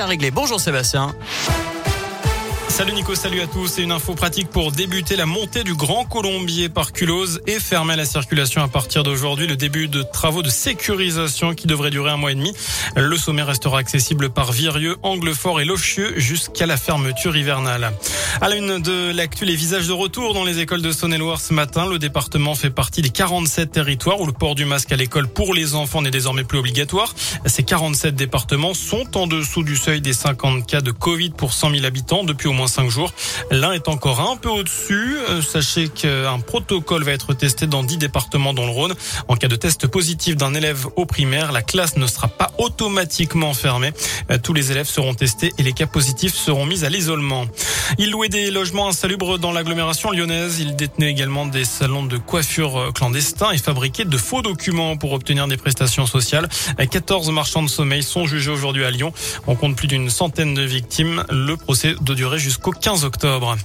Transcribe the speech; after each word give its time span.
à 0.00 0.06
régler. 0.06 0.30
Bonjour 0.30 0.60
Sébastien. 0.60 1.12
Salut 2.78 2.92
Nico, 2.92 3.16
salut 3.16 3.40
à 3.40 3.48
tous. 3.48 3.66
C'est 3.66 3.82
une 3.82 3.90
info 3.90 4.14
pratique 4.14 4.50
pour 4.50 4.70
débuter 4.70 5.16
la 5.16 5.26
montée 5.26 5.64
du 5.64 5.74
Grand 5.74 6.04
Colombier 6.04 6.68
par 6.68 6.92
Culose 6.92 7.40
et 7.48 7.58
fermer 7.58 7.96
la 7.96 8.04
circulation 8.04 8.62
à 8.62 8.68
partir 8.68 9.02
d'aujourd'hui. 9.02 9.48
Le 9.48 9.56
début 9.56 9.88
de 9.88 10.04
travaux 10.04 10.42
de 10.42 10.48
sécurisation 10.48 11.56
qui 11.56 11.66
devrait 11.66 11.90
durer 11.90 12.12
un 12.12 12.16
mois 12.16 12.30
et 12.30 12.36
demi. 12.36 12.52
Le 12.94 13.16
sommet 13.16 13.42
restera 13.42 13.78
accessible 13.78 14.30
par 14.30 14.52
Virieux, 14.52 14.96
Anglefort 15.02 15.60
et 15.60 15.64
Lochieux 15.64 16.20
jusqu'à 16.20 16.66
la 16.66 16.76
fermeture 16.76 17.36
hivernale. 17.36 17.90
À 18.40 18.48
la 18.48 18.54
une 18.54 18.78
de 18.78 19.10
l'actu, 19.10 19.44
les 19.44 19.56
visages 19.56 19.88
de 19.88 19.92
retour 19.92 20.32
dans 20.32 20.44
les 20.44 20.60
écoles 20.60 20.82
de 20.82 20.92
Saône-et-Loire 20.92 21.40
ce 21.40 21.52
matin. 21.52 21.84
Le 21.84 21.98
département 21.98 22.54
fait 22.54 22.70
partie 22.70 23.02
des 23.02 23.10
47 23.10 23.72
territoires 23.72 24.20
où 24.20 24.26
le 24.26 24.32
port 24.32 24.54
du 24.54 24.66
masque 24.66 24.92
à 24.92 24.96
l'école 24.96 25.26
pour 25.26 25.52
les 25.52 25.74
enfants 25.74 26.00
n'est 26.00 26.12
désormais 26.12 26.44
plus 26.44 26.58
obligatoire. 26.58 27.12
Ces 27.44 27.64
47 27.64 28.14
départements 28.14 28.74
sont 28.74 29.16
en 29.16 29.26
dessous 29.26 29.64
du 29.64 29.74
seuil 29.74 30.00
des 30.00 30.12
50 30.12 30.64
cas 30.64 30.80
de 30.80 30.92
Covid 30.92 31.30
pour 31.30 31.52
100 31.52 31.72
000 31.72 31.84
habitants 31.84 32.22
depuis 32.22 32.46
au 32.46 32.52
moins 32.52 32.67
cinq 32.68 32.90
jours. 32.90 33.12
L'un 33.50 33.72
est 33.72 33.88
encore 33.88 34.20
un 34.20 34.36
peu 34.36 34.48
au-dessus. 34.48 35.16
Euh, 35.28 35.42
sachez 35.42 35.88
qu'un 35.88 36.38
protocole 36.40 37.04
va 37.04 37.12
être 37.12 37.34
testé 37.34 37.66
dans 37.66 37.82
dix 37.82 37.96
départements 37.96 38.54
dans 38.54 38.64
le 38.64 38.70
Rhône. 38.70 38.94
En 39.28 39.36
cas 39.36 39.48
de 39.48 39.56
test 39.56 39.86
positif 39.86 40.36
d'un 40.36 40.54
élève 40.54 40.86
au 40.96 41.06
primaire, 41.06 41.52
la 41.52 41.62
classe 41.62 41.96
ne 41.96 42.06
sera 42.06 42.28
pas 42.28 42.52
automatiquement 42.58 43.54
fermée. 43.54 43.92
Euh, 44.30 44.38
tous 44.42 44.52
les 44.52 44.70
élèves 44.70 44.86
seront 44.86 45.14
testés 45.14 45.52
et 45.58 45.62
les 45.62 45.72
cas 45.72 45.86
positifs 45.86 46.34
seront 46.34 46.66
mis 46.66 46.84
à 46.84 46.90
l'isolement. 46.90 47.46
Il 47.98 48.10
louait 48.10 48.28
des 48.28 48.50
logements 48.50 48.88
insalubres 48.88 49.38
dans 49.38 49.52
l'agglomération 49.52 50.10
lyonnaise. 50.10 50.60
Il 50.60 50.76
détenait 50.76 51.10
également 51.10 51.46
des 51.46 51.64
salons 51.64 52.04
de 52.04 52.18
coiffure 52.18 52.92
clandestins 52.94 53.50
et 53.50 53.58
fabriquait 53.58 54.04
de 54.04 54.16
faux 54.16 54.42
documents 54.42 54.96
pour 54.96 55.12
obtenir 55.12 55.48
des 55.48 55.56
prestations 55.56 56.06
sociales. 56.06 56.48
14 56.90 57.30
marchands 57.30 57.62
de 57.62 57.68
sommeil 57.68 58.02
sont 58.02 58.26
jugés 58.26 58.50
aujourd'hui 58.50 58.84
à 58.84 58.90
Lyon. 58.90 59.12
On 59.46 59.54
compte 59.54 59.76
plus 59.76 59.88
d'une 59.88 60.10
centaine 60.10 60.54
de 60.54 60.62
victimes. 60.62 61.24
Le 61.30 61.56
procès 61.56 61.94
de 62.00 62.14
durer 62.14 62.38
jusqu'au 62.38 62.57
15 62.60 63.04
octobre. 63.04 63.56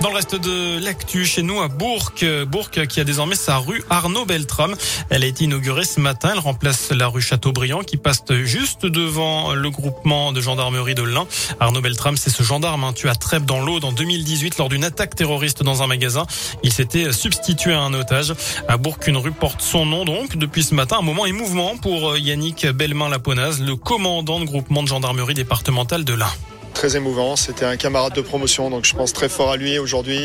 Dans 0.00 0.10
le 0.10 0.14
reste 0.14 0.36
de 0.36 0.78
l'actu, 0.78 1.24
chez 1.24 1.42
nous 1.42 1.60
à 1.60 1.66
Bourg, 1.66 2.12
Bourg 2.46 2.70
qui 2.70 3.00
a 3.00 3.04
désormais 3.04 3.34
sa 3.34 3.58
rue 3.58 3.82
Arnaud 3.90 4.24
Beltrame. 4.24 4.76
Elle 5.10 5.24
a 5.24 5.26
été 5.26 5.44
inaugurée 5.44 5.84
ce 5.84 5.98
matin. 5.98 6.30
Elle 6.32 6.38
remplace 6.38 6.92
la 6.92 7.08
rue 7.08 7.20
Chateaubriand 7.20 7.80
qui 7.80 7.96
passe 7.96 8.22
juste 8.44 8.86
devant 8.86 9.54
le 9.54 9.70
groupement 9.70 10.32
de 10.32 10.40
gendarmerie 10.40 10.94
de 10.94 11.02
l'Ain. 11.02 11.26
Arnaud 11.58 11.80
Beltrame, 11.80 12.16
c'est 12.16 12.30
ce 12.30 12.44
gendarme 12.44 12.84
hein, 12.84 12.92
tué 12.92 13.08
à 13.08 13.16
Trèbes 13.16 13.44
dans 13.44 13.60
l'eau 13.60 13.80
en 13.82 13.90
2018 13.90 14.58
lors 14.58 14.68
d'une 14.68 14.84
attaque 14.84 15.16
terroriste 15.16 15.64
dans 15.64 15.82
un 15.82 15.88
magasin. 15.88 16.26
Il 16.62 16.72
s'était 16.72 17.12
substitué 17.12 17.72
à 17.72 17.80
un 17.80 17.92
otage. 17.92 18.34
À 18.68 18.76
Bourg, 18.76 18.98
une 19.08 19.16
rue 19.16 19.32
porte 19.32 19.62
son 19.62 19.84
nom 19.84 20.04
donc. 20.04 20.36
Depuis 20.36 20.62
ce 20.62 20.74
matin, 20.74 20.98
un 21.00 21.04
moment 21.04 21.26
émouvant 21.26 21.76
pour 21.76 22.16
Yannick 22.16 22.66
Bellemain-Laponaz, 22.66 23.60
le 23.60 23.74
commandant 23.74 24.38
de 24.38 24.44
groupement 24.44 24.84
de 24.84 24.88
gendarmerie 24.88 25.34
départementale 25.34 26.04
de 26.04 26.14
l'Ain 26.14 26.30
très 26.78 26.96
émouvant. 26.96 27.34
C'était 27.34 27.64
un 27.64 27.76
camarade 27.76 28.14
de 28.14 28.20
promotion, 28.20 28.70
donc 28.70 28.84
je 28.84 28.94
pense 28.94 29.12
très 29.12 29.28
fort 29.28 29.50
à 29.50 29.56
lui 29.56 29.80
aujourd'hui, 29.80 30.20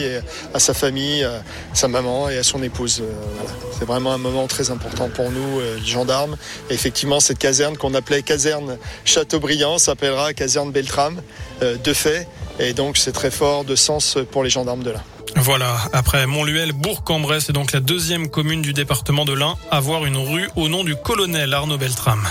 à 0.53 0.59
sa 0.59 0.75
famille, 0.75 1.23
à 1.23 1.41
sa 1.73 1.87
maman 1.87 2.29
et 2.29 2.37
à 2.37 2.43
son 2.43 2.61
épouse. 2.61 3.01
Euh, 3.01 3.11
C'est 3.79 3.85
vraiment 3.85 4.13
un 4.13 4.19
moment 4.19 4.45
très 4.45 4.69
important 4.69 5.09
pour 5.09 5.31
nous, 5.31 5.59
euh, 5.59 5.79
les 5.79 5.91
gendarmes. 5.91 6.37
Effectivement, 6.69 7.19
cette 7.19 7.39
caserne 7.39 7.75
qu'on 7.75 7.95
appelait 7.95 8.21
caserne 8.21 8.77
Châteaubriand 9.03 9.79
s'appellera 9.79 10.33
caserne 10.33 10.71
Beltrame, 10.71 11.23
euh, 11.63 11.75
de 11.83 11.91
fait. 11.91 12.27
Et 12.59 12.73
donc 12.73 12.97
c'est 12.97 13.13
très 13.13 13.31
fort 13.31 13.65
de 13.65 13.75
sens 13.75 14.19
pour 14.31 14.43
les 14.43 14.51
gendarmes 14.51 14.83
de 14.83 14.91
là. 14.91 15.03
Voilà, 15.35 15.75
après 15.91 16.27
Montluel, 16.27 16.71
Bourg-en-Bresse 16.73 17.49
est 17.49 17.53
donc 17.53 17.71
la 17.71 17.79
deuxième 17.79 18.29
commune 18.29 18.61
du 18.61 18.73
département 18.73 19.25
de 19.25 19.33
l'Ain 19.33 19.55
à 19.71 19.77
avoir 19.77 20.05
une 20.05 20.17
rue 20.17 20.47
au 20.55 20.69
nom 20.69 20.83
du 20.83 20.95
colonel 20.95 21.51
Arnaud 21.51 21.79
Beltrame. 21.79 22.23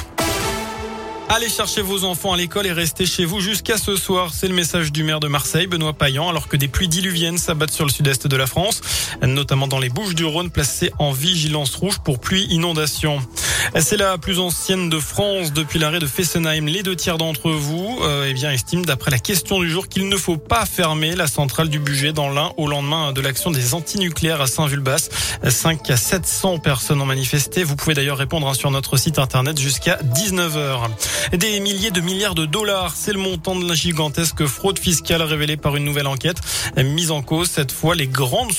Allez 1.35 1.49
chercher 1.49 1.81
vos 1.81 2.05
enfants 2.05 2.35
à 2.35 2.37
l'école 2.37 2.67
et 2.67 2.73
restez 2.73 3.07
chez 3.07 3.25
vous 3.25 3.41
jusqu'à 3.41 3.79
ce 3.79 3.97
soir. 3.97 4.33
C'est 4.35 4.49
le 4.49 4.55
message 4.55 4.93
du 4.93 5.03
maire 5.03 5.19
de 5.19 5.29
Marseille, 5.29 5.67
Benoît 5.67 5.95
Payan, 5.95 6.29
alors 6.29 6.47
que 6.47 6.59
des 6.59 6.69
pluies 6.69 6.89
diluviennes 6.89 7.39
s'abattent 7.39 7.73
sur 7.73 7.87
le 7.87 7.91
sud-est 7.91 8.27
de 8.27 8.37
la 8.37 8.47
France, 8.47 8.83
notamment 9.23 9.67
dans 9.67 9.79
les 9.79 9.89
Bouches 9.89 10.15
du 10.15 10.27
Rhône, 10.27 10.51
placées 10.51 10.93
en 10.99 11.11
vigilance 11.11 11.75
rouge 11.75 12.01
pour 12.05 12.21
pluie 12.21 12.45
inondation. 12.51 13.19
C'est 13.81 13.97
la 13.97 14.19
plus 14.19 14.39
ancienne 14.39 14.91
de 14.91 14.99
France 14.99 15.55
depuis 15.55 15.79
l'arrêt 15.79 16.01
de 16.01 16.07
Fessenheim. 16.07 16.67
Les 16.67 16.83
deux 16.83 16.97
tiers 16.97 17.17
d'entre 17.17 17.51
vous 17.51 17.99
euh, 18.03 18.27
eh 18.29 18.35
bien, 18.35 18.51
estiment, 18.51 18.83
d'après 18.83 19.11
la 19.11 19.19
question 19.19 19.61
du 19.61 19.71
jour, 19.71 19.89
qu'il 19.89 20.09
ne 20.09 20.17
faut 20.19 20.37
pas 20.37 20.67
fermer 20.67 21.17
la 21.17 21.27
centrale 21.27 21.71
du 21.71 21.79
budget 21.79 22.13
dans 22.13 22.29
l'Ain 22.29 22.53
au 22.59 22.69
lendemain 22.69 23.13
de 23.13 23.21
l'action 23.23 23.51
des 23.51 23.73
antinucléaires 23.73 24.43
à 24.43 24.47
Saint-Vulbas. 24.47 25.09
5 25.49 25.89
à 25.91 25.97
700 25.97 26.59
personnes 26.59 27.01
ont 27.01 27.07
manifesté. 27.07 27.65
Vous 27.65 27.77
pouvez 27.77 27.95
d'ailleurs 27.95 28.19
répondre 28.19 28.55
sur 28.55 28.71
notre 28.71 28.99
site 28.99 29.19
internet 29.19 29.59
jusqu'à 29.59 29.99
19h. 30.03 30.91
Des 31.31 31.61
milliers 31.61 31.91
de 31.91 32.01
milliards 32.01 32.35
de 32.35 32.47
dollars, 32.47 32.95
c'est 32.97 33.13
le 33.13 33.19
montant 33.19 33.55
de 33.57 33.67
la 33.67 33.75
gigantesque 33.75 34.45
fraude 34.47 34.79
fiscale 34.79 35.23
révélée 35.23 35.57
par 35.57 35.77
une 35.77 35.85
nouvelle 35.85 36.07
enquête. 36.07 36.39
Mise 36.77 37.11
en 37.11 37.23
cause 37.23 37.49
cette 37.49 37.73
fois 37.73 37.95
les 37.95 38.07
grands 38.07 38.47
de 38.47 38.53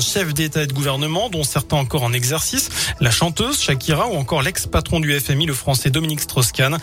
chefs 0.00 0.32
d'État 0.34 0.62
et 0.62 0.66
de 0.66 0.72
gouvernement, 0.72 1.28
dont 1.28 1.44
certains 1.44 1.76
encore 1.76 2.02
en 2.02 2.12
exercice, 2.12 2.70
la 3.00 3.10
chanteuse 3.10 3.60
Shakira 3.60 4.08
ou 4.08 4.14
encore 4.14 4.42
l'ex-patron 4.42 5.00
du 5.00 5.18
FMI, 5.18 5.46
le 5.46 5.54
français 5.54 5.90
Dominique 5.90 6.20
Strauss-Kahn. 6.20 6.78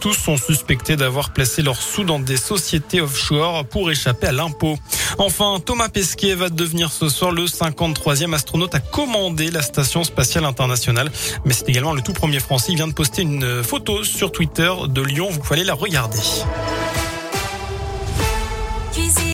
Tous 0.00 0.14
sont 0.14 0.36
suspectés 0.36 0.96
d'avoir 0.96 1.32
placé 1.32 1.62
leurs 1.62 1.80
sous 1.80 2.04
dans 2.04 2.20
des 2.20 2.36
sociétés 2.36 3.00
offshore 3.00 3.66
pour 3.66 3.90
échapper 3.90 4.28
à 4.28 4.32
l'impôt. 4.32 4.78
Enfin, 5.18 5.58
Thomas 5.64 5.88
Pesquet 5.88 6.34
va 6.34 6.48
devenir 6.48 6.92
ce 6.92 7.08
soir 7.08 7.32
le 7.32 7.46
53e 7.46 8.34
astronaute 8.34 8.74
à 8.74 8.80
commander 8.80 9.50
la 9.50 9.62
station 9.62 10.04
spatiale 10.04 10.44
internationale. 10.44 11.10
Mais 11.44 11.54
c'est 11.54 11.68
également 11.68 11.92
le 11.92 12.02
tout 12.02 12.12
premier 12.12 12.40
français. 12.40 12.72
Il 12.72 12.76
vient 12.76 12.88
de 12.88 12.92
poster 12.92 13.22
une 13.22 13.62
photo 13.62 14.04
sur 14.04 14.32
Twitter 14.32 14.70
de 14.86 15.02
Lyon. 15.02 15.28
Vous 15.30 15.40
pouvez 15.40 15.56
aller 15.56 15.64
la 15.64 15.74
regarder. 15.74 16.18